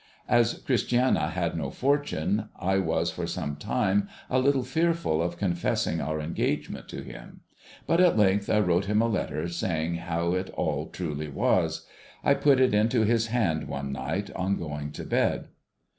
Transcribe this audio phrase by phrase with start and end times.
[0.27, 6.01] As Christiana had no fortune, I was for some time a little fearful of confessing
[6.01, 7.41] our engagement to him;
[7.85, 11.85] but, at length I wrote him a letter, saying how it all truly was.
[12.23, 15.49] I jnit it into his hand one night, on going to bed.